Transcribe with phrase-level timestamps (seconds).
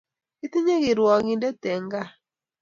[0.39, 2.11] Kitinye kirwakindet end gaa